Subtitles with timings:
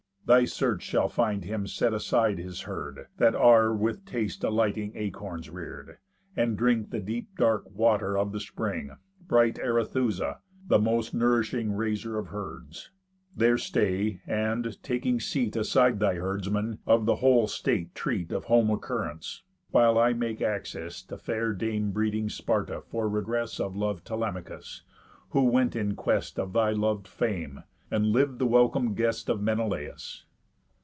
[0.23, 5.49] Thy search shall find him set aside his herd, That are with taste delighting acorns
[5.49, 5.97] rear'd,
[6.37, 7.01] And drink the
[7.35, 12.91] dark deep water of the spring, Bright Arethusa, the most nourishing Raiser of herds.
[13.35, 18.69] There stay, and, taking seat Aside thy herdsman, of the whole state treat Of home
[18.69, 24.83] occurrents, while I make access To fair dame breeding Sparta for regress Of lov'd Telemachus,
[25.31, 27.63] who went in quest Of thy lov'd fame,
[27.93, 30.23] and liv'd the welcome guest Of Menelaus."